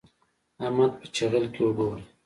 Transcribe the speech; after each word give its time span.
احمد 0.63 0.91
په 0.99 1.05
چيغل 1.15 1.45
کې 1.53 1.61
اوبه 1.65 1.83
وړي. 1.87 2.05